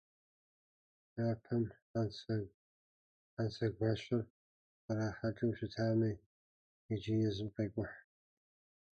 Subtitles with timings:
[1.29, 3.71] Япэм Хьэнцэгуащэр
[4.83, 6.11] кърахьэкӏыу щытамэ,
[6.93, 7.97] иджы езым къекӏухь.